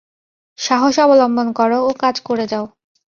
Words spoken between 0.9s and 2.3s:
অবলম্বন কর ও কাজ